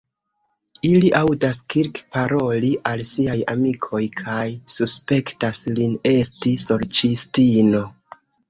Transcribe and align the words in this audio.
Ili 0.91 1.11
aŭdas 1.19 1.59
Kirk 1.73 1.99
paroli 2.15 2.71
al 2.93 3.03
siaj 3.11 3.37
amikoj 3.55 4.01
kaj 4.23 4.49
suspektas 4.79 5.63
lin 5.81 5.97
esti 6.17 6.59
sorĉistino. 6.67 7.89